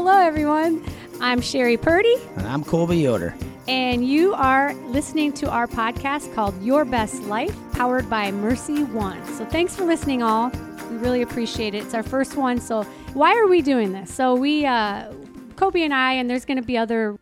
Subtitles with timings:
[0.00, 0.80] Hello, everyone.
[1.20, 3.34] I'm Sheri Purdy, And I'm Colby Yoder.
[3.66, 9.26] and you are listening to our podcast called Your Best Life, powered by MercyOne.
[9.36, 10.52] So thanks for listening, all.
[10.88, 11.82] We really appreciate it.
[11.82, 12.60] It's our first one.
[12.60, 14.14] So why are we doing this?
[14.14, 15.12] So we, uh,
[15.56, 17.18] Kobe and I, and there's going to be other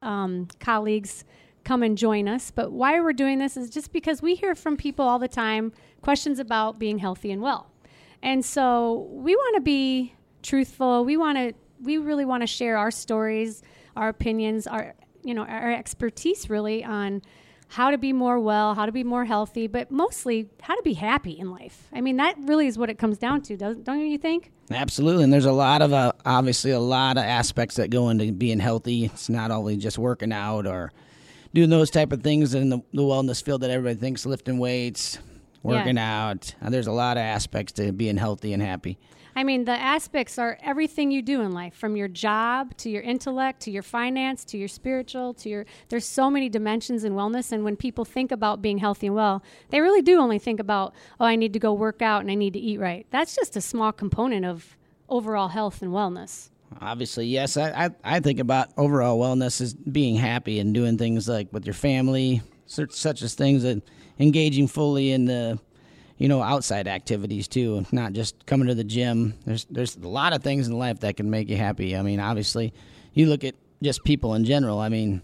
[0.00, 1.22] um, colleagues
[1.64, 2.50] come and join us.
[2.50, 5.70] But why we're doing this is just because we hear from people all the time
[6.00, 7.70] questions about being healthy and well.
[8.22, 11.04] And so we want to be truthful.
[11.04, 11.52] We want to
[11.86, 13.62] we really want to share our stories,
[13.96, 17.20] our opinions, our you know, our expertise really on
[17.68, 20.92] how to be more well, how to be more healthy, but mostly how to be
[20.92, 21.88] happy in life.
[21.92, 24.52] I mean, that really is what it comes down to, doesn't don't you think?
[24.70, 25.24] Absolutely.
[25.24, 28.60] And there's a lot of, uh, obviously, a lot of aspects that go into being
[28.60, 29.06] healthy.
[29.06, 30.92] It's not only just working out or
[31.54, 35.18] doing those type of things in the, the wellness field that everybody thinks lifting weights,
[35.62, 36.54] working out.
[36.62, 38.98] Uh, there's a lot of aspects to being healthy and happy.
[39.36, 43.02] I mean, the aspects are everything you do in life, from your job to your
[43.02, 45.66] intellect to your finance to your spiritual to your.
[45.90, 49.42] There's so many dimensions in wellness, and when people think about being healthy and well,
[49.68, 52.34] they really do only think about, oh, I need to go work out and I
[52.34, 53.06] need to eat right.
[53.10, 54.74] That's just a small component of
[55.06, 56.48] overall health and wellness.
[56.80, 57.58] Obviously, yes.
[57.58, 61.66] I, I, I think about overall wellness as being happy and doing things like with
[61.66, 63.82] your family, such, such as things that
[64.18, 65.58] engaging fully in the
[66.18, 69.34] you know outside activities too not just coming to the gym.
[69.44, 71.96] There's there's a lot of things in life that can make you happy.
[71.96, 72.72] I mean obviously
[73.12, 74.78] you look at just people in general.
[74.78, 75.22] I mean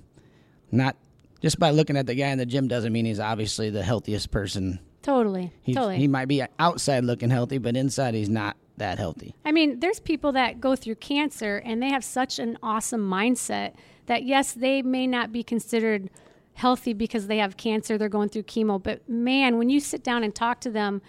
[0.70, 0.96] not
[1.40, 4.30] just by looking at the guy in the gym doesn't mean he's obviously the healthiest
[4.30, 4.78] person.
[5.02, 5.96] Totally, He's, totally.
[5.98, 9.34] he might be outside looking healthy but inside he's not that healthy.
[9.44, 13.74] I mean, there's people that go through cancer and they have such an awesome mindset
[14.06, 16.08] that yes, they may not be considered
[16.54, 20.22] healthy because they have cancer, they're going through chemo, but man, when you sit down
[20.22, 21.00] and talk to them,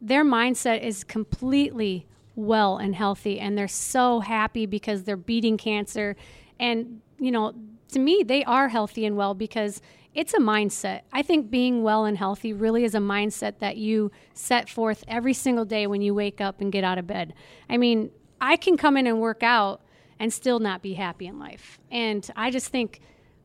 [0.00, 2.06] their mindset is completely
[2.36, 6.16] well and healthy and they're so happy because they're beating cancer
[6.58, 7.54] and you know,
[7.88, 9.82] to me they are healthy and well because
[10.14, 11.02] it's a mindset.
[11.12, 15.34] I think being well and healthy really is a mindset that you set forth every
[15.34, 17.34] single day when you wake up and get out of bed.
[17.68, 18.10] I mean,
[18.40, 19.82] I can come in and work out
[20.18, 21.78] and still not be happy in life.
[21.90, 23.00] And I just think,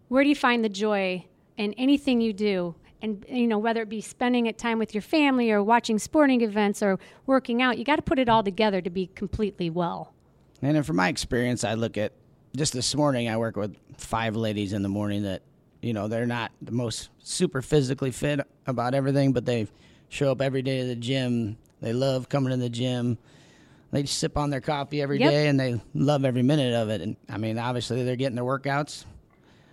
[0.08, 1.26] where do you find the joy
[1.58, 2.76] in anything you do?
[3.02, 6.42] And, you know, whether it be spending it time with your family or watching sporting
[6.42, 10.14] events or working out, you got to put it all together to be completely well.
[10.62, 12.14] And uh, from my experience, I look at
[12.56, 15.44] just this morning, I work with five ladies in the morning that,
[15.82, 19.68] you know, they're not the most super physically fit about everything, but they
[20.10, 21.58] show up every day to the gym.
[21.82, 23.18] They love coming to the gym.
[23.92, 25.50] They sip on their coffee every day, Yep.
[25.50, 27.02] and they love every minute of it.
[27.02, 29.06] And I mean, obviously, they're getting their workouts.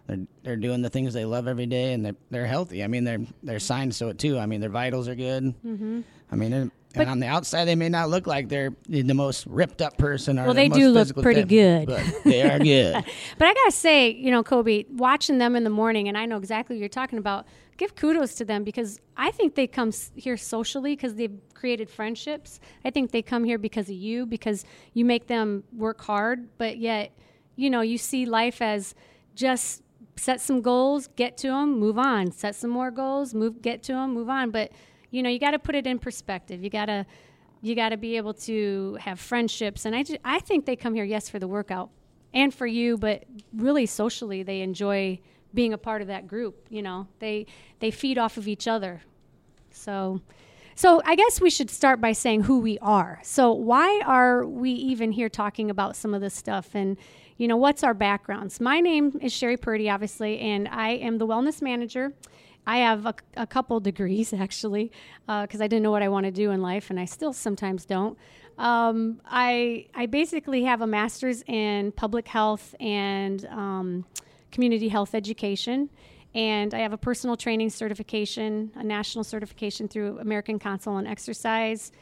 [0.06, 2.82] They're, they're doing the things they love every day, and they're, they're healthy.
[2.82, 4.38] I mean, they're they're signs to it too.
[4.38, 5.54] I mean, their vitals are good.
[5.64, 6.00] Mm-hmm.
[6.30, 9.46] I mean, and, and on the outside, they may not look like they're the most
[9.46, 10.38] ripped up person.
[10.38, 11.86] Or Well, the they most do look pretty good.
[11.86, 13.04] but they are good.
[13.38, 16.36] But I gotta say, you know, Kobe, watching them in the morning, and I know
[16.36, 17.46] exactly what you're talking about.
[17.78, 22.60] Give kudos to them because I think they come here socially because they've created friendships.
[22.84, 24.64] I think they come here because of you because
[24.94, 27.12] you make them work hard, but yet,
[27.56, 28.94] you know, you see life as
[29.34, 29.81] just
[30.16, 32.32] set some goals, get to them, move on.
[32.32, 34.50] Set some more goals, move, get to them, move on.
[34.50, 34.72] But
[35.10, 36.62] you know, you got to put it in perspective.
[36.62, 37.06] You gotta
[37.62, 41.04] you got to be able to have friendships and I, I think they come here
[41.04, 41.90] yes for the workout
[42.34, 43.24] and for you but
[43.54, 45.20] really socially they enjoy
[45.54, 47.46] being a part of that group you know they
[47.78, 49.00] they feed off of each other
[49.70, 50.20] so
[50.74, 54.70] so i guess we should start by saying who we are so why are we
[54.70, 56.96] even here talking about some of this stuff and
[57.36, 61.26] you know what's our backgrounds my name is sheri purdy obviously and i am the
[61.26, 62.12] wellness manager
[62.66, 64.92] I have a, a couple degrees actually,
[65.26, 67.84] because I didn't know what I want to do in life, and I still sometimes
[67.84, 68.16] don't.
[68.58, 74.04] Um, I I basically have a master's in public health and um,
[74.50, 75.88] community health education,
[76.34, 81.92] and I have a personal training certification, a national certification through American Council on Exercise.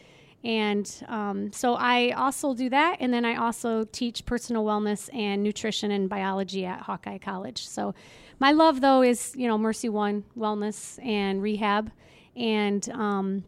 [0.42, 5.42] And um, so I also do that, and then I also teach personal wellness and
[5.42, 7.66] nutrition and biology at Hawkeye College.
[7.66, 7.94] So
[8.38, 11.90] my love, though, is you know MercyOne Wellness and Rehab,
[12.34, 13.44] and um,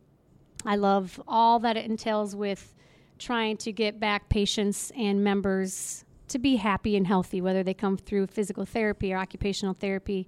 [0.66, 2.74] I love all that it entails with
[3.18, 7.96] trying to get back patients and members to be happy and healthy, whether they come
[7.96, 10.26] through physical therapy or occupational therapy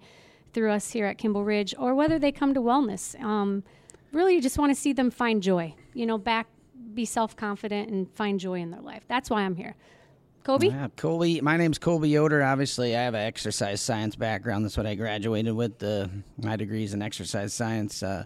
[0.52, 3.20] through us here at Kimball Ridge, or whether they come to wellness.
[3.22, 3.64] Um,
[4.12, 5.74] really, you just want to see them find joy.
[5.92, 6.46] You know, back,
[6.94, 9.04] be self confident, and find joy in their life.
[9.08, 9.74] That's why I'm here.
[10.44, 10.68] Kobe?
[10.68, 11.40] Yeah, Colby.
[11.40, 12.42] My name's Colby Yoder.
[12.42, 14.64] Obviously, I have an exercise science background.
[14.64, 15.82] That's what I graduated with.
[15.82, 18.02] Uh, my degrees in exercise science.
[18.02, 18.24] Uh,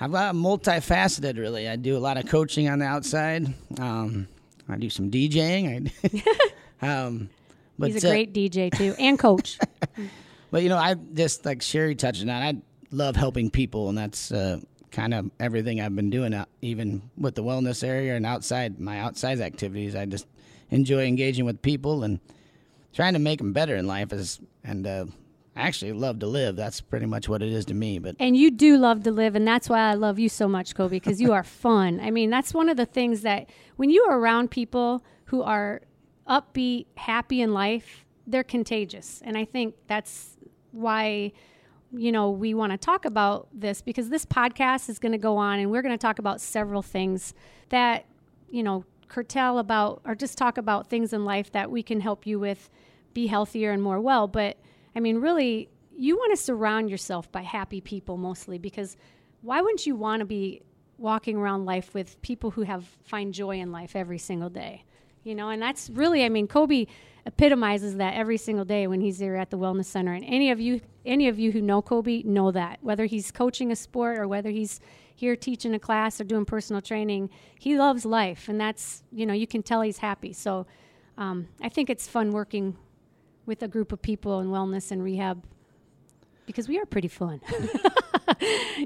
[0.00, 1.68] I'm uh, multifaceted, really.
[1.68, 3.52] I do a lot of coaching on the outside.
[3.78, 4.28] Um,
[4.66, 5.92] I do some DJing.
[6.04, 6.22] I,
[6.82, 7.30] Um,
[7.78, 9.58] but he's a uh, great DJ too and coach.
[10.50, 12.30] but you know, I just like Sheri touched on.
[12.30, 12.56] I
[12.90, 16.34] love helping people, and that's uh, kind of everything I've been doing.
[16.34, 20.26] Uh, even with the wellness area and outside my outside activities, I just
[20.70, 22.20] enjoy engaging with people and
[22.92, 24.12] trying to make them better in life.
[24.12, 25.06] Is and uh,
[25.56, 26.56] actually love to live.
[26.56, 27.98] That's pretty much what it is to me.
[27.98, 30.74] But and you do love to live, and that's why I love you so much,
[30.74, 32.00] Kobe, because you are fun.
[32.00, 35.82] I mean, that's one of the things that when you are around people who are
[36.28, 40.36] upbeat, happy in life, they're contagious, and I think that's
[40.72, 41.32] why
[41.92, 45.36] you know we want to talk about this because this podcast is going to go
[45.36, 47.34] on, and we're going to talk about several things
[47.70, 48.06] that
[48.48, 52.26] you know curtail about or just talk about things in life that we can help
[52.26, 52.70] you with
[53.12, 54.56] be healthier and more well but
[54.94, 58.96] I mean, really, you want to surround yourself by happy people mostly because
[59.42, 60.62] why wouldn't you want to be
[60.98, 64.84] walking around life with people who have find joy in life every single day?
[65.22, 66.86] You know, and that's really, I mean, Kobe
[67.26, 70.12] epitomizes that every single day when he's there at the wellness center.
[70.12, 73.70] And any of you, any of you who know Kobe know that whether he's coaching
[73.70, 74.80] a sport or whether he's
[75.14, 77.28] here teaching a class or doing personal training,
[77.58, 80.32] he loves life, and that's you know you can tell he's happy.
[80.32, 80.66] So
[81.18, 82.76] um, I think it's fun working
[83.44, 85.44] with a group of people in wellness and rehab
[86.46, 87.40] because we are pretty fun.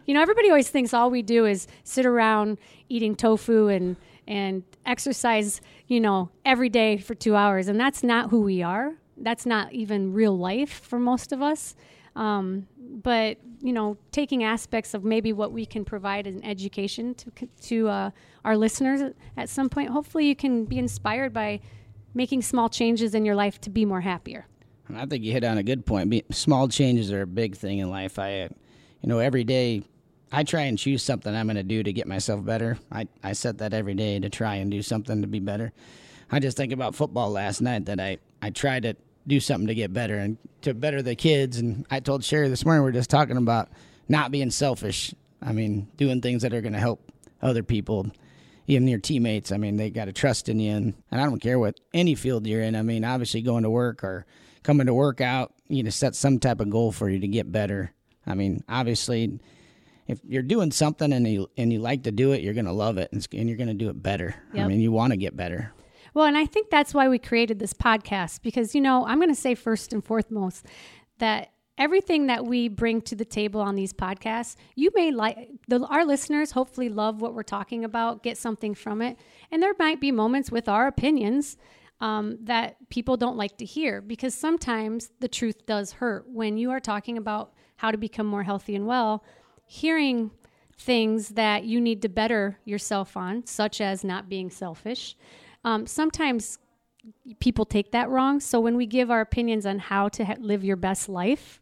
[0.06, 2.58] you know, everybody always thinks all we do is sit around
[2.88, 8.30] eating tofu and and exercise, you know, every day for 2 hours and that's not
[8.30, 8.94] who we are.
[9.16, 11.74] That's not even real life for most of us.
[12.16, 17.14] Um, but you know, taking aspects of maybe what we can provide as an education
[17.14, 17.32] to
[17.62, 18.10] to uh,
[18.44, 21.60] our listeners at some point, hopefully you can be inspired by
[22.14, 24.46] making small changes in your life to be more happier.
[24.94, 26.34] I think you hit on a good point.
[26.34, 28.18] Small changes are a big thing in life.
[28.18, 29.82] I, you know, every day
[30.34, 32.76] I try and choose something I'm going to do to get myself better.
[32.90, 35.72] I, I set that every day to try and do something to be better.
[36.30, 38.96] I just think about football last night that I, I tried to
[39.28, 41.58] do something to get better and to better the kids.
[41.58, 43.68] And I told Sheri this morning, we are just talking about
[44.08, 45.14] not being selfish.
[45.40, 48.10] I mean, doing things that are going to help other people
[48.66, 49.52] even your teammates.
[49.52, 50.72] I mean, they got to trust in you.
[50.72, 52.74] And, and I don't care what any field you're in.
[52.74, 54.26] I mean, obviously going to work or
[54.62, 57.52] coming to work out, you know, set some type of goal for you to get
[57.52, 57.92] better.
[58.26, 59.38] I mean, obviously,
[60.06, 62.72] if you're doing something and you and you like to do it, you're going to
[62.72, 64.34] love it and, and you're going to do it better.
[64.52, 64.64] Yep.
[64.64, 65.72] I mean, you want to get better.
[66.12, 69.28] Well, and I think that's why we created this podcast because you know, I'm going
[69.28, 70.66] to say first and foremost
[71.18, 75.80] that everything that we bring to the table on these podcasts, you may like the,
[75.86, 79.18] our listeners hopefully love what we're talking about, get something from it.
[79.50, 81.56] And there might be moments with our opinions
[82.00, 86.70] um, that people don't like to hear because sometimes the truth does hurt when you
[86.70, 89.24] are talking about how to become more healthy and well.
[89.66, 90.30] Hearing
[90.76, 95.16] things that you need to better yourself on, such as not being selfish,
[95.64, 96.58] um, sometimes
[97.38, 98.40] people take that wrong.
[98.40, 101.60] So when we give our opinions on how to ha- live your best life,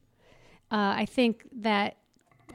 [0.71, 1.99] uh, I think that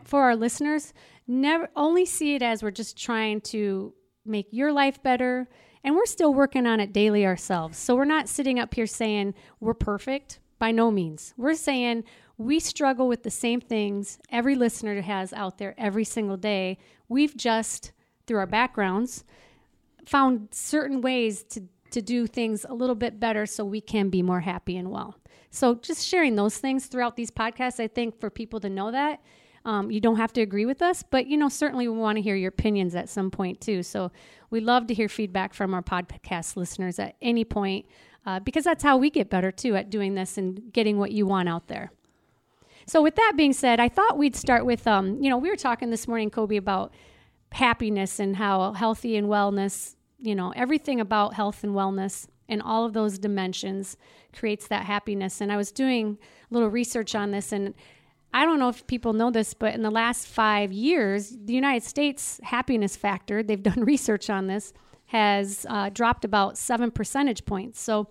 [0.04, 0.94] for our listeners,
[1.28, 3.94] never only see it as we're just trying to
[4.26, 5.48] make your life better.
[5.84, 7.78] And we're still working on it daily ourselves.
[7.78, 11.34] So we're not sitting up here saying we're perfect by no means.
[11.38, 12.04] We're saying
[12.38, 16.78] we struggle with the same things every listener has out there every single day.
[17.10, 17.92] We've just,
[18.26, 19.24] through our backgrounds,
[20.06, 24.22] found certain ways to, to do things a little bit better so we can be
[24.22, 25.16] more happy and well.
[25.50, 29.22] So just sharing those things throughout these podcasts, I think for people to know that.
[29.66, 32.22] Um, you don't have to agree with us, but you know certainly we want to
[32.22, 33.84] hear your opinions at some point too.
[33.84, 34.12] So
[34.50, 37.86] we love to hear feedback from our podcast listeners at any point
[38.26, 41.26] uh, because that's how we get better too at doing this and getting what you
[41.26, 41.92] want out there.
[42.88, 45.56] So with that being said, I thought we'd start with um, you know we were
[45.56, 46.94] talking this morning, Kobe, about
[47.52, 52.86] happiness and how healthy and wellness, you know, everything about health and wellness and all
[52.86, 53.98] of those dimensions
[54.36, 55.42] creates that happiness.
[55.42, 56.18] And I was doing
[56.50, 57.74] a little research on this, and
[58.34, 61.84] I don't know if people know this, but in the last five years, the United
[61.84, 64.74] States happiness factor, they've done research on this,
[65.08, 67.80] has uh, dropped about seven percentage points.
[67.80, 68.10] So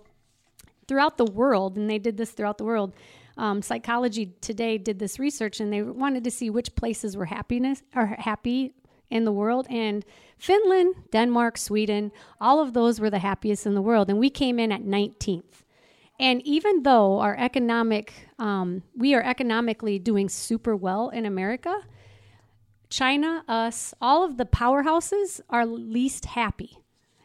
[0.88, 2.94] throughout the world, and they did this throughout the world,
[3.36, 7.82] um, Psychology Today did this research, and they wanted to see which places were happiness
[7.94, 8.72] or happy
[9.10, 9.66] in the world.
[9.68, 10.04] And
[10.38, 14.10] Finland, Denmark, Sweden, all of those were the happiest in the world.
[14.10, 15.62] And we came in at 19th.
[16.18, 21.82] And even though our economic, um, we are economically doing super well in America,
[22.88, 26.78] China, us, all of the powerhouses are least happy.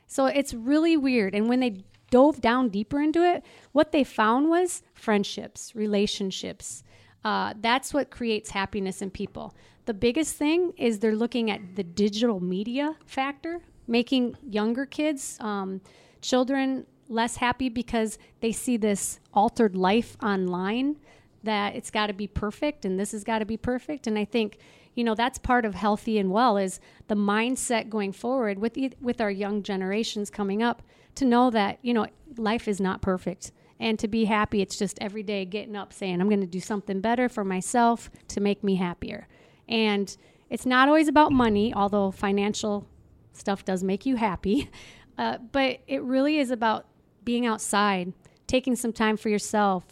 [0.07, 1.33] So it's really weird.
[1.33, 6.83] And when they dove down deeper into it, what they found was friendships, relationships.
[7.25, 9.55] Uh, that's what creates happiness in people.
[9.85, 15.81] The biggest thing is they're looking at the digital media factor, making younger kids, um,
[16.21, 20.97] children less happy because they see this altered life online
[21.43, 24.05] that it's got to be perfect and this has got to be perfect.
[24.07, 24.59] And I think,
[24.93, 29.19] you know, that's part of healthy and well is the mindset going forward with with
[29.19, 30.83] our young generations coming up
[31.15, 33.51] to know that, you know, life is not perfect.
[33.79, 36.59] And to be happy, it's just every day getting up saying, I'm going to do
[36.59, 39.27] something better for myself to make me happier.
[39.67, 40.15] And
[40.49, 42.87] it's not always about money, although financial
[43.33, 44.69] stuff does make you happy.
[45.17, 46.87] Uh, but it really is about
[47.23, 48.11] being outside,
[48.47, 49.83] taking some time for yourself,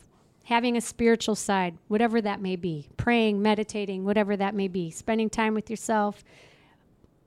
[0.44, 5.30] having a spiritual side, whatever that may be, praying, meditating, whatever that may be, spending
[5.30, 6.24] time with yourself.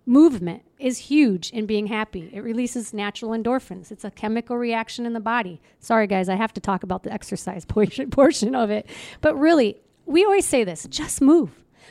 [0.05, 2.29] Movement is huge in being happy.
[2.33, 3.93] It releases natural endorphins.
[3.93, 5.61] It's a chemical reaction in the body.
[5.79, 7.65] Sorry, guys, I have to talk about the exercise
[8.11, 8.87] portion, of it.
[9.21, 11.51] But really, we always say this just move.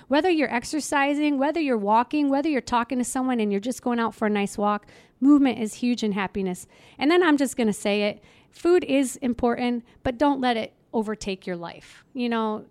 [0.10, 4.00] Whether you're exercising, whether you're walking, whether you're talking to someone and you're just going
[4.00, 4.88] out for a nice walk,
[5.22, 6.68] movement is huge in happiness.
[6.98, 10.74] And then I'm just going to say it food is important, but don't let it
[10.92, 12.04] overtake your life.
[12.14, 12.66] You know,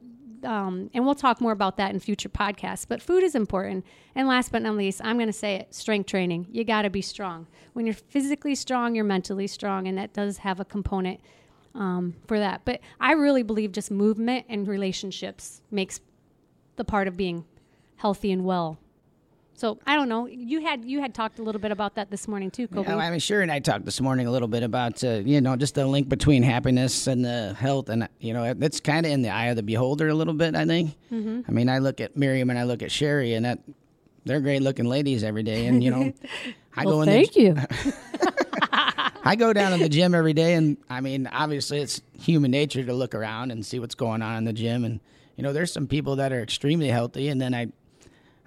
[0.45, 2.87] um, and we'll talk more about that in future podcasts.
[2.89, 3.85] But food is important.
[4.15, 6.49] And last but not least, I'm going to say it strength training.
[6.51, 7.47] You got to be strong.
[7.73, 9.87] When you're physically strong, you're mentally strong.
[9.87, 11.21] And that does have a component
[11.75, 12.63] um, for that.
[12.65, 16.01] But I really believe just movement and relationships makes
[16.77, 17.45] the part of being
[17.97, 18.79] healthy and well
[19.61, 20.27] so I don't know.
[20.27, 22.89] You had you had talked a little bit about that this morning too, Kobe.
[22.89, 25.39] Yeah, I mean, sure, and I talked this morning a little bit about uh, you
[25.43, 29.13] know just the link between happiness and the health, and you know it's kind of
[29.13, 30.57] in the eye of the beholder a little bit.
[30.57, 30.97] I think.
[31.13, 31.43] Mm-hmm.
[31.47, 33.59] I mean, I look at Miriam and I look at Sheri, and that
[34.25, 36.11] they're great looking ladies every day, and you know,
[36.75, 37.09] I well, go in.
[37.09, 37.57] Thank the, you.
[39.23, 42.83] I go down to the gym every day, and I mean, obviously, it's human nature
[42.83, 45.01] to look around and see what's going on in the gym, and
[45.37, 47.73] you know, there's some people that are extremely healthy, and then I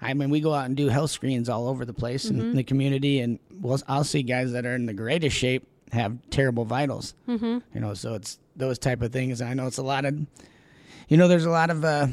[0.00, 2.40] I mean, we go out and do health screens all over the place mm-hmm.
[2.40, 6.18] in the community, and we'll, I'll see guys that are in the greatest shape have
[6.30, 7.14] terrible vitals.
[7.28, 7.58] Mm-hmm.
[7.74, 9.40] You know, so it's those type of things.
[9.40, 10.18] I know it's a lot of,
[11.08, 12.08] you know, there's a lot of uh,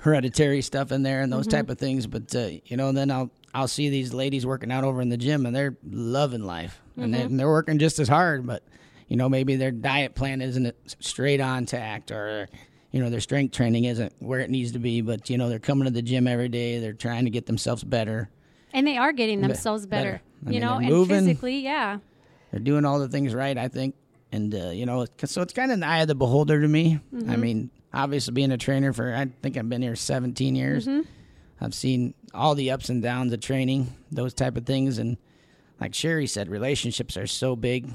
[0.00, 1.56] hereditary stuff in there and those mm-hmm.
[1.56, 2.06] type of things.
[2.06, 5.16] But uh, you know, then I'll I'll see these ladies working out over in the
[5.16, 8.62] gym, and they're loving life, and, they, and they're working just as hard, but
[9.08, 12.48] you know, maybe their diet plan isn't straight on tact or
[12.94, 15.58] you know their strength training isn't where it needs to be but you know they're
[15.58, 16.78] coming to the gym every day.
[16.78, 18.30] They're trying to get themselves better.
[18.72, 20.54] And they are getting themselves better, better.
[20.54, 21.98] you mean, know and moving, physically yeah.
[22.52, 23.96] They're doing all the things right i think.
[24.30, 27.00] And uh, you know so it's kind of the eye of the beholder to me.
[27.12, 27.30] Mm-hmm.
[27.30, 30.86] i mean obviously being a trainer for i think i've been here 17 years.
[30.86, 31.02] Mm-hmm.
[31.60, 34.98] i've seen all the ups and downs of training those type of things.
[34.98, 35.16] And
[35.80, 37.92] like sheri said relationships are so big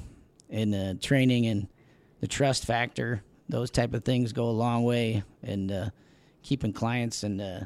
[0.50, 1.70] in uh, training and
[2.20, 5.90] the trust factor those type of things go a long way in uh,
[6.44, 7.42] keeping clients and.
[7.42, 7.60] Uh,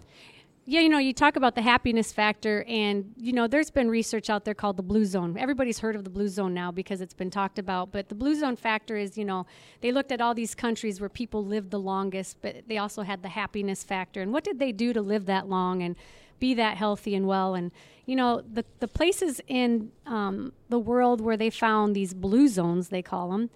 [0.65, 4.29] yeah, you know, you talk about the happiness factor, and you know, there's been research
[4.29, 5.37] out there called the blue zone.
[5.37, 7.91] Everybody's heard of the blue zone now because it's been talked about.
[7.91, 9.45] But the blue zone factor is, you know,
[9.81, 13.23] they looked at all these countries where people lived the longest, but they also had
[13.23, 14.21] the happiness factor.
[14.21, 15.97] And what did they do to live that long and
[16.39, 17.55] be that healthy and well?
[17.55, 17.69] And
[18.05, 22.87] you know, the the places in um, the world where they found these blue zones,
[22.87, 23.49] they call them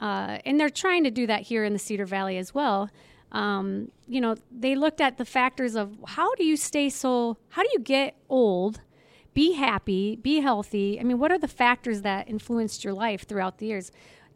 [0.00, 2.90] uh, and they're trying to do that here in the Cedar Valley as well.
[3.32, 7.62] Um, you know, they looked at the factors of how do you stay so, how
[7.62, 8.80] do you get old,
[9.32, 11.00] be happy, be healthy?
[11.00, 13.90] I mean, what are the factors that influenced your life throughout the years?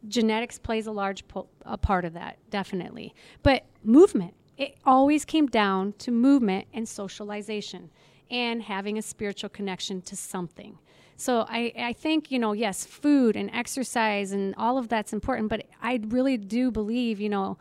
[0.07, 3.13] Genetics plays a large po- a part of that, definitely.
[3.43, 7.91] But movement, it always came down to movement and socialization
[8.31, 10.79] and having a spiritual connection to something.
[11.17, 15.49] So I, I think, you know, yes, food and exercise and all of that's important,
[15.49, 17.57] but I really do believe, you know,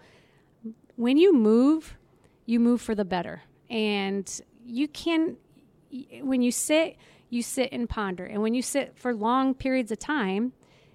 [0.96, 1.96] when you move,
[2.44, 3.42] you move for the better.
[3.70, 4.30] And
[4.64, 5.38] you can,
[6.20, 6.96] when you sit,
[7.30, 8.26] you sit and ponder.
[8.26, 10.52] And when you sit for long periods of time,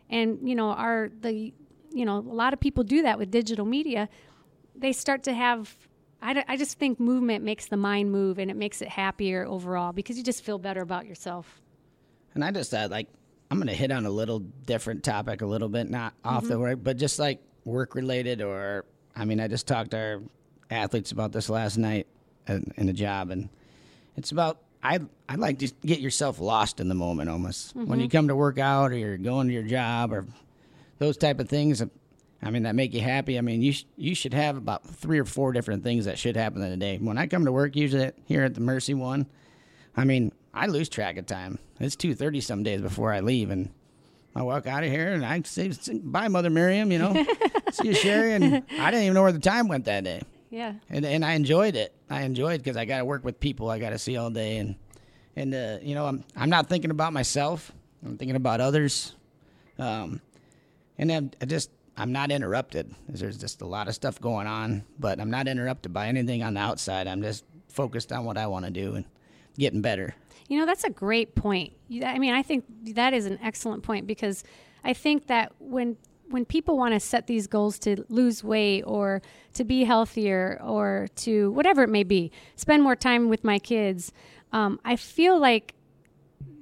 [0.08, 1.52] and, you know, are the,
[1.92, 4.08] you know, a lot of people do that with digital media,
[4.76, 5.76] they start to have
[6.22, 9.92] I, I just think movement makes the mind move and it makes it happier overall
[9.92, 11.62] because you just feel better about yourself.
[12.34, 13.08] And I just thought, like,
[13.50, 16.52] I'm going to hit on a little different topic a little bit, not off mm-hmm.
[16.52, 18.42] the work, but just like work related.
[18.42, 18.86] Or,
[19.16, 20.22] I mean, I just talked to our
[20.70, 22.08] athletes about this last night
[22.48, 23.50] in, a job, and
[24.16, 27.90] it's about I I like to get yourself lost in the moment almost mm-hmm.
[27.90, 30.26] when you come to work out or you're going to your job or
[30.98, 31.84] those type of things.
[32.44, 33.38] I mean that make you happy.
[33.38, 36.36] I mean you sh- you should have about three or four different things that should
[36.36, 36.98] happen in a day.
[36.98, 39.28] When I come to work, usually here at the MercyOne,
[39.96, 41.60] I mean I lose track of time.
[41.80, 43.72] It's two thirty some days before I leave, and
[44.36, 45.72] I walk out of here and I say
[46.04, 46.92] bye, Mother Miriam.
[46.92, 47.14] You know,
[47.72, 50.22] see you, Sheri, and I didn't even know where the time went that day.
[50.50, 51.94] Yeah, and and I enjoyed it.
[52.10, 54.58] I enjoyed because I got to work with people I got to see all day,
[54.58, 54.76] and
[55.36, 57.72] and uh, you know I'm I'm not thinking about myself.
[58.06, 59.16] I'm thinking about others.
[59.80, 60.22] Um,
[60.98, 62.94] and then I just I'm not interrupted.
[63.08, 66.56] There's just a lot of stuff going on, but I'm not interrupted by anything on
[66.56, 67.08] the outside.
[67.08, 69.06] I'm just focused on what I want to do and
[69.58, 70.16] getting better.
[70.48, 71.74] You know, that's a great point.
[72.04, 72.66] I mean, I think
[72.96, 74.44] that is an excellent point because
[74.84, 75.98] I think that when
[76.30, 79.22] when people want to set these goals to lose weight or
[79.54, 84.14] to be healthier or to whatever it may be, spend more time with my kids,
[84.54, 85.76] um, I feel like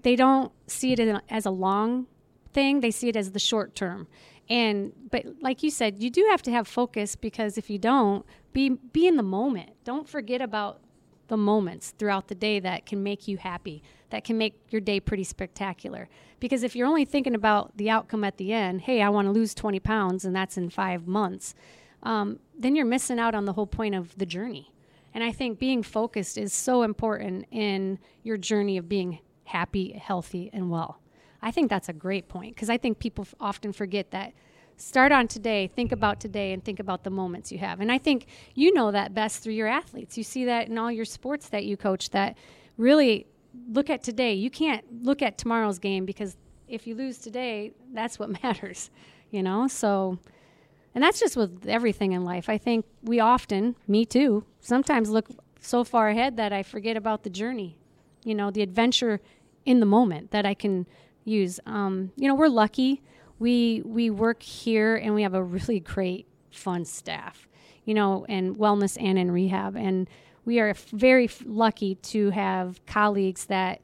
[0.01, 2.08] they don't see it as a long
[2.53, 2.79] thing.
[2.81, 4.08] They see it as the short term.
[4.50, 8.25] And but like you said, you do have to have focus because if you don't,
[8.51, 9.72] be be in the moment.
[9.84, 10.81] Don't forget about
[11.29, 15.00] the moments throughout the day that can make you happy, that can make your day
[15.00, 16.09] pretty spectacular.
[16.39, 19.31] Because if you're only thinking about the outcome at the end, hey, I want to
[19.31, 21.55] lose 20 pounds and that's in five months,
[22.03, 24.71] um, then you're missing out on the whole point of the journey.
[25.13, 30.50] And I think being focused is so important in your journey of being happy, healthy,
[30.53, 31.00] and well.
[31.41, 34.33] I think that's a great point because I think people often forget that
[34.79, 37.79] start on today, think about today, and think about the moments you have.
[37.79, 40.17] And I think you know that best through your athletes.
[40.17, 42.38] You see that in all your sports that you coach that
[42.77, 43.27] really
[43.69, 44.33] look at today.
[44.33, 48.89] You can't look at tomorrow's game because if you lose today, that's what matters,
[49.31, 49.67] you know?
[49.67, 50.17] So,
[50.95, 52.50] and that's just with everything in life.
[52.50, 57.24] I think we often, me too, sometimes look so far ahead that I forget about
[57.24, 57.77] the journey,
[58.24, 59.19] you know, the adventure
[59.65, 60.88] in the moment that I can
[61.25, 61.59] use.
[61.65, 63.01] Um, you know, we're lucky
[63.39, 67.48] we we work here and we have a really great fun staff
[67.86, 69.75] you know in wellness and in rehab.
[69.75, 70.10] And
[70.46, 73.81] we are very lucky to have colleagues that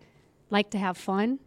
[0.50, 1.40] like to have fun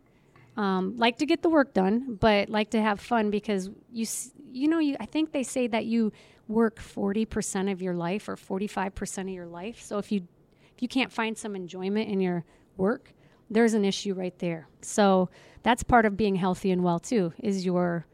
[0.57, 4.07] um, like to get the work done but like to have fun because you
[4.50, 6.12] you know you, i think they say that you
[6.49, 9.83] work 40% of your life or 45% of your life.
[9.83, 10.27] So if you
[10.75, 12.45] if you can't find some enjoyment in your
[12.77, 13.12] work
[13.50, 14.69] there's an issue right there.
[14.83, 15.28] So
[15.62, 18.07] that's part of being healthy and well too is your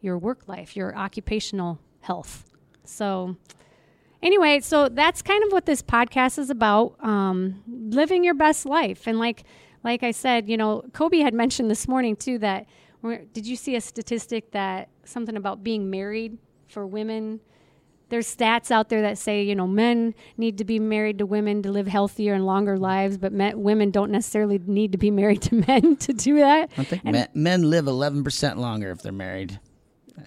[0.00, 2.44] your work life your occupational health.
[2.84, 3.36] So
[4.22, 9.06] anyway so that's kind of what this podcast is about um, living your best life.
[9.06, 9.44] And like
[9.84, 12.66] like i said you know kobe had mentioned this morning too that
[13.32, 17.40] did you see a statistic that something about being married for women
[18.12, 21.62] there's stats out there that say you know men need to be married to women
[21.62, 25.40] to live healthier and longer lives, but men, women don't necessarily need to be married
[25.40, 26.70] to men to do that.
[26.76, 29.58] I think men, men live 11 percent longer if they're married.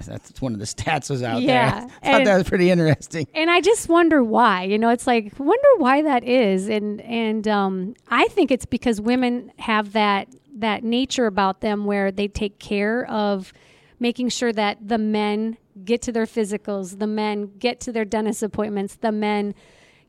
[0.07, 1.79] That's one of the stats was out yeah, there.
[2.01, 3.27] I thought and, that was pretty interesting.
[3.35, 4.63] And I just wonder why.
[4.63, 8.99] You know, it's like wonder why that is, and and um, I think it's because
[8.99, 13.53] women have that that nature about them where they take care of
[13.99, 18.43] making sure that the men get to their physicals, the men get to their dentist
[18.43, 19.53] appointments, the men,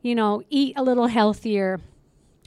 [0.03, 1.81] you know, eat a little healthier.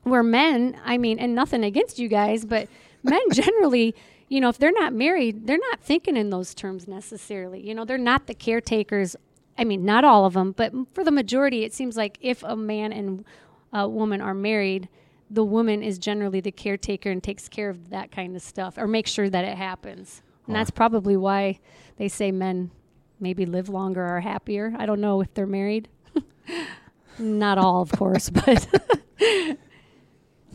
[0.03, 2.69] Where men, I mean, and nothing against you guys, but
[3.03, 3.93] men generally,
[4.29, 7.65] you know, if they're not married, they're not thinking in those terms necessarily.
[7.67, 9.15] You know, they're not the caretakers.
[9.57, 12.55] I mean, not all of them, but for the majority, it seems like if a
[12.55, 13.25] man and
[13.73, 14.87] a woman are married,
[15.29, 18.87] the woman is generally the caretaker and takes care of that kind of stuff or
[18.87, 20.21] makes sure that it happens.
[20.49, 21.59] And that's probably why
[21.97, 22.71] they say men
[23.19, 24.73] maybe live longer or happier.
[24.77, 25.89] I don't know if they're married.
[27.19, 28.67] Not all, of course, but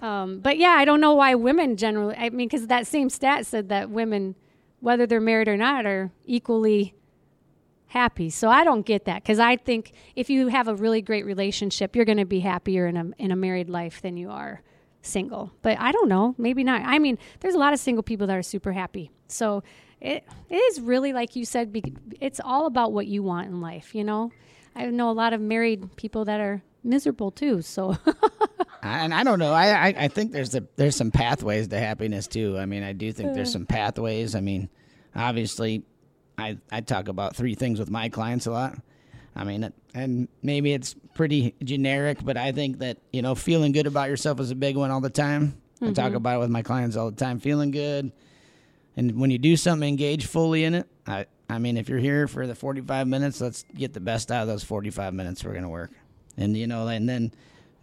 [0.03, 2.17] um, but yeah, I don't know why women generally.
[2.17, 4.35] I mean, because that same stat said that women,
[4.81, 6.95] whether they're married or not, are equally
[7.87, 8.31] happy.
[8.31, 11.95] So I don't get that because I think if you have a really great relationship,
[11.95, 14.61] you're going to be happier in a in a married life than you are
[15.05, 15.53] single.
[15.63, 16.83] But I don't know, maybe not.
[16.85, 19.11] I mean, there's a lot of single people that are super happy.
[19.29, 19.63] So
[20.05, 21.75] it, it is really like you said
[22.21, 24.31] it's all about what you want in life you know
[24.77, 27.97] i know a lot of married people that are miserable too so
[28.83, 32.27] and i don't know I, I, I think there's a there's some pathways to happiness
[32.27, 33.53] too i mean i do think there's uh.
[33.53, 34.69] some pathways i mean
[35.17, 35.83] obviously
[36.37, 38.77] i i talk about three things with my clients a lot
[39.35, 43.87] i mean and maybe it's pretty generic but i think that you know feeling good
[43.87, 45.87] about yourself is a big one all the time mm-hmm.
[45.87, 46.17] i talk mm-hmm.
[46.17, 48.13] about it with my clients all the time feeling good
[48.97, 50.87] and when you do something, engage fully in it.
[51.07, 54.43] I, I mean, if you're here for the 45 minutes, let's get the best out
[54.43, 55.91] of those 45 minutes we're going to work.
[56.37, 57.33] And, you know, and then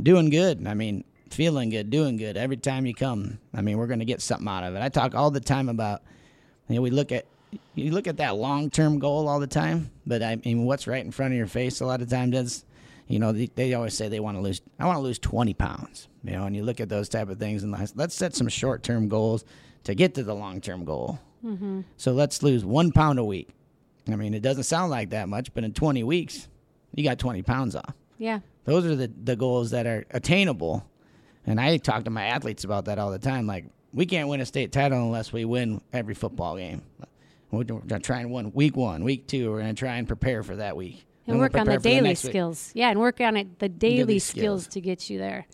[0.02, 0.66] doing good.
[0.68, 3.40] I mean, feeling good, doing good every time you come.
[3.54, 4.82] I mean, we're going to get something out of it.
[4.82, 6.02] I talk all the time about,
[6.68, 7.26] you know, we look at,
[7.76, 11.04] you look at that long term goal all the time, but I mean, what's right
[11.04, 12.66] in front of your face a lot of times is,
[13.08, 15.54] you know, they, they always say they want to lose, I want to lose 20
[15.54, 18.48] pounds, you know, and you look at those type of things and let's set some
[18.48, 19.44] short term goals
[19.84, 21.20] to get to the long term goal.
[21.44, 21.82] Mm-hmm.
[21.98, 23.50] So let's lose one pound a week.
[24.10, 26.48] I mean, it doesn't sound like that much, but in 20 weeks,
[26.94, 27.94] you got 20 pounds off.
[28.18, 28.40] Yeah.
[28.66, 30.86] Those are the, the goals that are attainable.
[31.46, 33.48] And I talk to my athletes about that all the time.
[33.48, 36.84] Like, we can't win a state title unless we win every football game.
[37.52, 39.52] We're going to try and one week one, week two.
[39.52, 41.06] We're going to try and prepare for that week.
[41.28, 42.18] And we'll work on the daily week.
[42.18, 42.72] skills.
[42.74, 44.64] Yeah, and work on it the daily, Daily skills.
[44.64, 44.74] skills.
[44.74, 45.46] to get you there.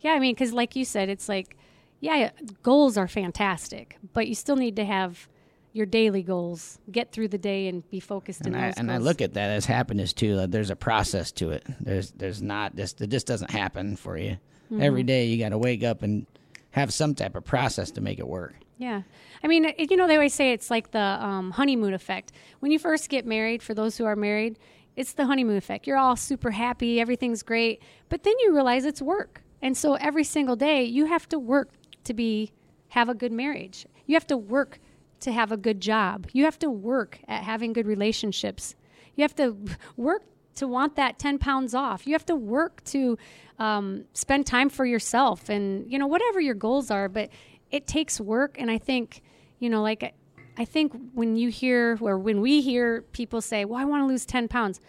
[0.00, 1.56] Yeah, I mean, because like you said, it's like,
[2.00, 2.30] yeah,
[2.62, 5.28] goals are fantastic, but you still need to have
[5.72, 6.78] your daily goals.
[6.90, 9.50] Get through the day and be focused And in I, and I look at that
[9.50, 10.36] as happiness too.
[10.36, 11.64] That there's a process to it.
[11.80, 14.36] There's there's not just it just doesn't happen for you.
[14.72, 14.82] Mm-hmm.
[14.82, 16.26] Every day you got to wake up and
[16.74, 18.54] have some type of process to make it work.
[18.78, 19.02] Yeah.
[19.44, 22.32] I mean, you know, they always say it's like the um, honeymoon effect.
[22.58, 24.58] When you first get married, for those who are married,
[24.96, 25.86] it's the honeymoon effect.
[25.86, 29.42] You're all super happy, everything's great, but then you realize it's work.
[29.62, 31.70] And so every single day, you have to work
[32.02, 32.50] to be
[32.88, 33.86] have a good marriage.
[34.06, 34.80] You have to work
[35.20, 36.26] to have a good job.
[36.32, 38.74] You have to work at having good relationships.
[39.14, 39.56] You have to
[39.96, 40.24] work
[40.56, 42.06] to want that 10 pounds off.
[42.06, 43.18] You have to work to
[43.58, 47.08] um, spend time for yourself and, you know, whatever your goals are.
[47.08, 47.30] But
[47.70, 48.56] it takes work.
[48.58, 49.22] And I think,
[49.58, 50.14] you know, like,
[50.56, 54.06] I think when you hear or when we hear people say, well, I want to
[54.06, 54.80] lose 10 pounds,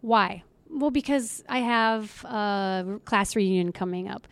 [0.00, 0.42] why?
[0.68, 4.26] Well, because I have a class reunion coming up.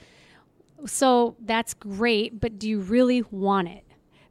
[0.86, 3.84] So that's great, but do you really want it?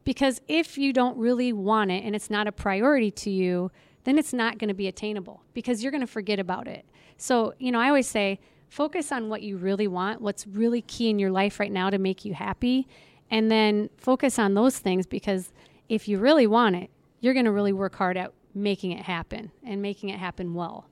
[0.04, 3.70] Because if you don't really want it and it's not a priority to you,
[4.08, 6.86] then it's not going to be attainable because you're going to forget about it.
[7.18, 11.10] So, you know, I always say focus on what you really want, what's really key
[11.10, 12.88] in your life right now to make you happy,
[13.30, 15.52] and then focus on those things because
[15.88, 16.90] if you really want it,
[17.20, 20.86] you're going to really work hard at making it happen and making it happen well.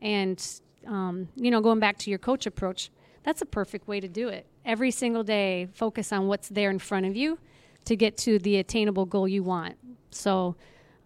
[0.00, 0.42] And,
[0.86, 2.90] um, you know, going back to your coach approach,
[3.22, 4.46] that's a perfect way to do it.
[4.64, 7.38] Every single day, focus on what's there in front of you
[7.84, 9.76] to get to the attainable goal you want.
[10.10, 10.56] So,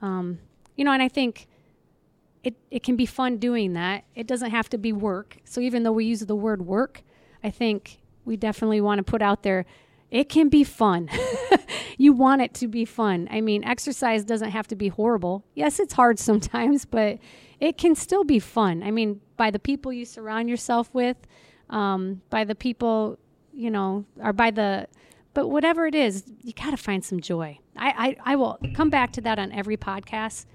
[0.03, 0.39] um,
[0.77, 1.49] you know, and I think
[2.47, 4.05] it, it can be fun doing that.
[4.15, 5.39] It doesn't have to be work.
[5.45, 7.03] So, even though we use the word work,
[7.43, 9.67] I think we definitely want to put out there
[10.11, 11.11] it can be fun.
[11.99, 13.29] you want it to be fun.
[13.31, 15.45] I mean, exercise doesn't have to be horrible.
[15.55, 17.19] Yes, it's hard sometimes, but
[17.61, 18.83] it can still be fun.
[18.83, 21.17] I mean, by the people you surround yourself with,
[21.71, 23.19] um, by the people,
[23.53, 24.87] you know, or by the,
[25.35, 27.59] but whatever it is, you got to find some joy.
[27.77, 30.47] I, I, I will come back to that on every podcast,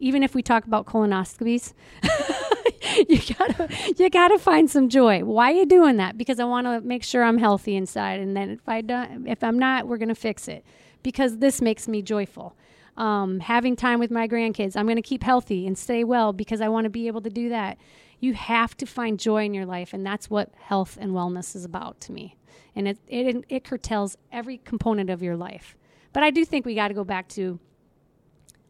[0.00, 1.74] even if we talk about colonoscopies.
[3.08, 5.22] you gotta you gotta find some joy.
[5.22, 6.18] Why are you doing that?
[6.18, 9.44] Because I want to make sure I'm healthy inside, and then if I don't, if
[9.44, 10.64] I'm not, we're gonna fix it.
[11.02, 12.56] Because this makes me joyful.
[12.96, 16.68] Um, having time with my grandkids, I'm gonna keep healthy and stay well because I
[16.68, 17.78] want to be able to do that.
[18.18, 21.64] You have to find joy in your life, and that's what health and wellness is
[21.64, 22.36] about to me.
[22.74, 25.76] And it it, it curtails every component of your life.
[26.12, 27.60] But I do think we got to go back to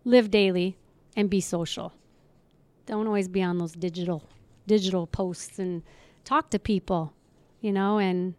[0.05, 0.77] live daily
[1.17, 1.93] and be social.
[2.87, 4.25] Don't always be on those digital
[4.67, 5.83] digital posts and
[6.25, 7.13] talk to people
[7.61, 8.35] you know and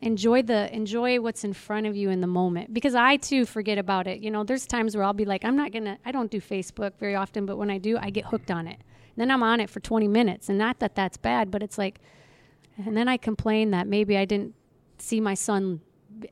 [0.00, 2.72] enjoy the enjoy what's in front of you in the moment.
[2.72, 4.20] Because i too forget about it.
[4.20, 6.92] You know there's times where i'll be like i'm not gonna i don't do facebook
[6.98, 8.78] very often but when i do i get hooked on it.
[9.16, 12.00] Then i'm on it for 20 minutes and not that that's bad but it's like
[12.76, 14.54] and then i complain that maybe i didn't
[14.98, 15.80] see my son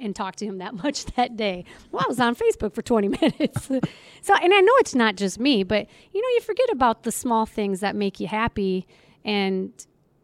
[0.00, 1.64] and talk to him that much that day.
[1.90, 3.66] Well, I was on Facebook for 20 minutes.
[3.66, 7.12] so, and I know it's not just me, but you know, you forget about the
[7.12, 8.86] small things that make you happy
[9.24, 9.72] and,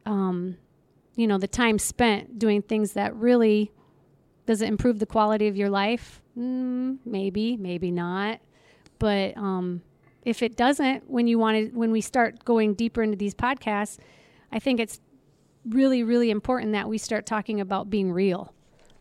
[0.06, 0.56] um,
[1.16, 3.72] you know, the time spent doing things that really
[4.46, 6.20] does it improve the quality of your life?
[6.36, 8.40] Mm, maybe, maybe not.
[8.98, 9.82] But um,
[10.24, 13.98] if it doesn't, when you want to, when we start going deeper into these podcasts,
[14.50, 15.00] I think it's
[15.64, 18.52] really, really important that we start talking about being real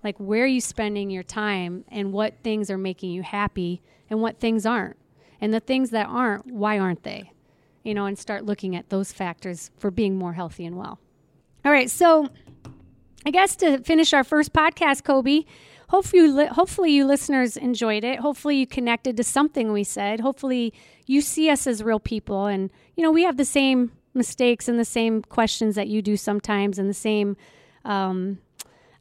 [0.04, 4.22] like where are you spending your time and what things are making you happy and
[4.22, 4.98] what things aren't?
[5.40, 7.32] And the things that aren't why aren't they?
[7.84, 11.00] You know and start looking at those factors for being more healthy and well.
[11.64, 12.30] All right so
[13.24, 15.44] i guess to finish our first podcast kobe
[15.92, 18.20] hopefully you li- hopefully you listeners enjoyed it.
[18.20, 20.22] Hopefully you connected to something we said.
[20.22, 20.74] Hopefully
[21.06, 24.80] you see us as real people and you know we have the same mistakes and
[24.80, 27.36] the same questions that you do sometimes and the same
[27.84, 28.40] um,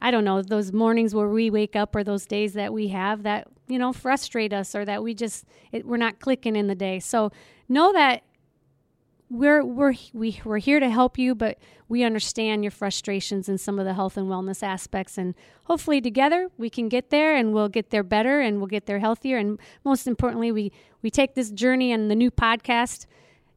[0.03, 3.23] I don't know, those mornings where we wake up or those days that we have
[3.25, 6.75] that, you know, frustrate us or that we just, it, we're not clicking in the
[6.75, 7.01] day.
[7.01, 7.31] So
[7.69, 8.23] know that
[9.29, 11.59] we're, we're, we, we're here to help you, but
[11.89, 15.19] we understand your frustrations and some of the health and wellness aspects.
[15.19, 15.35] And
[15.65, 18.99] hopefully together we can get there and we'll get there better and we'll get there
[18.99, 19.37] healthier.
[19.37, 23.07] And most importantly, we, we take this journey and the new podcast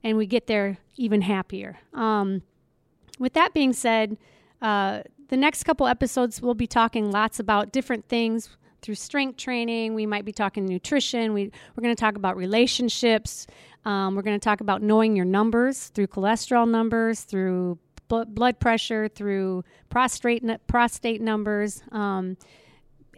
[0.03, 1.79] and we get there even happier.
[1.93, 2.43] Um,
[3.17, 4.17] with that being said,
[4.61, 9.95] uh, the next couple episodes we'll be talking lots about different things through strength training
[9.95, 13.47] we might be talking nutrition we, we're going to talk about relationships
[13.83, 18.59] um, we're going to talk about knowing your numbers through cholesterol numbers through bl- blood
[18.59, 22.37] pressure through prostate prostate numbers um,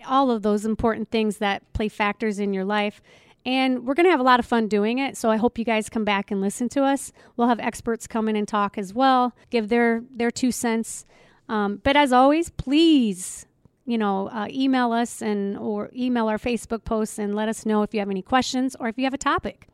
[0.08, 3.02] all of those important things that play factors in your life
[3.46, 5.18] And we're going to have a lot of fun doing it.
[5.18, 7.12] So I hope you guys come back and listen to us.
[7.36, 11.06] We'll have experts come in and talk as well, give their, their two cents.
[11.48, 13.46] Um, but as always, please,
[13.86, 17.84] you know, uh, email us and or email our Facebook posts and let us know
[17.84, 19.68] if you have any questions or if you have a topic.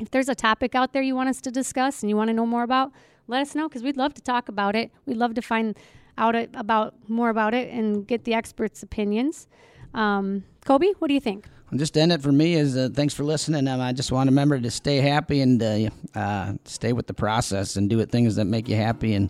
[0.00, 2.34] If there's a topic out there you want us to discuss and you want to
[2.34, 2.92] know more about,
[3.26, 4.90] let us know because we'd love to talk about it.
[5.06, 5.76] We'd love to find
[6.16, 9.46] out about more about it and get the experts' opinions.
[9.94, 11.46] Um, Kobe, what do you think?
[11.76, 13.68] just to end it for me is uh, thanks for listening.
[13.68, 17.14] Um, I just want to remember to stay happy and uh, uh, stay with the
[17.14, 19.28] process and do it things that make you happy and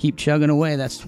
[0.00, 0.74] keep chugging away.
[0.74, 1.06] That's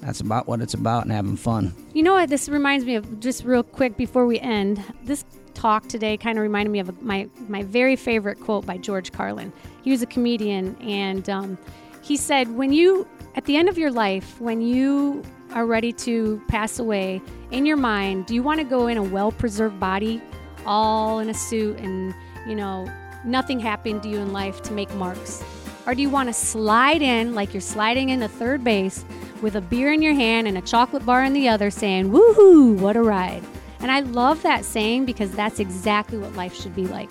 [0.00, 1.74] that's about what it's about and having fun.
[1.92, 2.30] You know what?
[2.30, 4.82] This reminds me of just real quick before we end.
[5.02, 5.24] This
[5.54, 9.52] talk today kind of reminded me of my my very favorite quote by George Carlin.
[9.82, 11.58] He was a comedian, and um,
[12.00, 15.22] he said, "When you at the end of your life, when you
[15.52, 17.20] are ready to pass away,
[17.50, 20.22] in your mind, do you want to go in a well preserved body,
[20.66, 22.14] all in a suit, and,
[22.46, 22.90] you know,
[23.24, 25.42] nothing happened to you in life to make marks?
[25.88, 29.06] Or do you want to slide in like you're sliding into third base
[29.40, 32.78] with a beer in your hand and a chocolate bar in the other saying, woohoo,
[32.78, 33.42] what a ride?
[33.80, 37.10] And I love that saying because that's exactly what life should be like.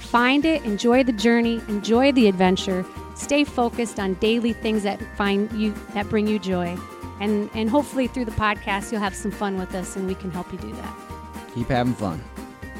[0.00, 5.52] Find it, enjoy the journey, enjoy the adventure, stay focused on daily things that find
[5.52, 6.76] you that bring you joy.
[7.20, 10.32] And, and hopefully through the podcast, you'll have some fun with us and we can
[10.32, 10.98] help you do that.
[11.54, 12.20] Keep having fun.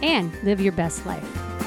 [0.02, 1.57] And live your best life.